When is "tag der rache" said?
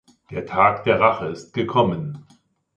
0.47-1.27